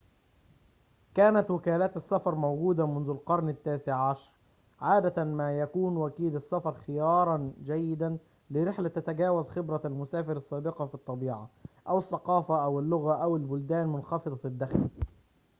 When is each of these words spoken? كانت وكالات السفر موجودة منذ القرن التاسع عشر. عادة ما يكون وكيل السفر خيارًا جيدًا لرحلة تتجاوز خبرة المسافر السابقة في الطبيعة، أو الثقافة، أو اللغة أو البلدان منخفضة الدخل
كانت 1.15 1.51
وكالات 1.51 1.97
السفر 1.97 2.35
موجودة 2.35 2.85
منذ 2.85 3.09
القرن 3.09 3.49
التاسع 3.49 3.95
عشر. 4.09 4.31
عادة 4.81 5.23
ما 5.23 5.59
يكون 5.59 5.97
وكيل 5.97 6.35
السفر 6.35 6.73
خيارًا 6.87 7.51
جيدًا 7.65 8.17
لرحلة 8.51 8.89
تتجاوز 8.89 9.49
خبرة 9.49 9.81
المسافر 9.85 10.37
السابقة 10.37 10.85
في 10.85 10.95
الطبيعة، 10.95 11.49
أو 11.89 11.97
الثقافة، 11.97 12.63
أو 12.63 12.79
اللغة 12.79 13.13
أو 13.13 13.35
البلدان 13.35 13.87
منخفضة 13.87 14.39
الدخل 14.45 14.89